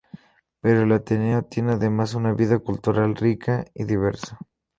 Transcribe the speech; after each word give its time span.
Pero 0.61 0.81
el 0.81 0.91
Ateneo 0.93 1.43
tiene 1.43 1.73
además 1.73 2.15
una 2.15 2.33
vida 2.33 2.57
cultural 2.57 3.15
rica 3.15 3.65
y 3.75 3.83
diversa. 3.83 4.39